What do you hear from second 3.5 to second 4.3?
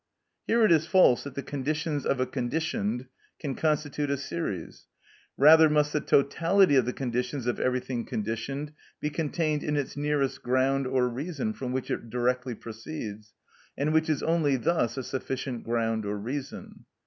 constitute a